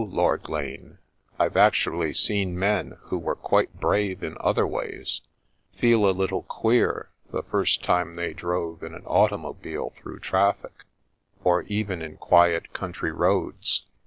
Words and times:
Lord 0.03 0.49
Lane, 0.49 0.97
I've 1.37 1.55
actually 1.55 2.11
seen 2.13 2.57
men 2.57 2.97
who 3.03 3.19
were 3.19 3.35
quite 3.35 3.79
brave 3.79 4.23
in 4.23 4.35
other 4.39 4.65
ways, 4.65 5.21
feel 5.75 6.09
a 6.09 6.09
little 6.09 6.41
queer 6.41 7.11
the 7.31 7.43
first 7.43 7.83
time 7.83 8.15
they 8.15 8.33
drove 8.33 8.81
in 8.81 8.95
an 8.95 9.05
automobile 9.05 9.91
through 9.95 10.17
traffic, 10.21 10.85
or 11.43 11.61
even 11.67 12.01
in 12.01 12.17
quiet 12.17 12.73
country 12.73 13.11
roads? 13.11 13.85